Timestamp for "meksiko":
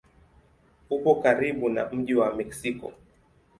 2.35-2.93